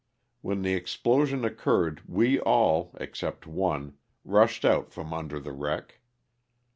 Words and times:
When 0.41 0.63
the 0.63 0.73
ex 0.73 0.97
plosion 0.97 1.45
occurred 1.45 2.01
we 2.07 2.39
all, 2.39 2.89
except 2.99 3.45
one, 3.45 3.99
rushed 4.25 4.65
out 4.65 4.91
from 4.91 5.13
under 5.13 5.39
the 5.39 5.51
wreck. 5.53 5.99